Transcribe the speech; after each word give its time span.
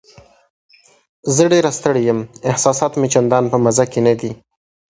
زه 1.35 1.43
ډېره 1.51 1.71
ستړې 1.77 2.01
یم، 2.07 2.19
احساسات 2.49 2.93
مې 2.99 3.07
چندان 3.13 3.43
په 3.51 3.57
مزه 3.63 3.85
کې 3.91 3.99
نه 4.07 4.13
دي. 4.19 4.31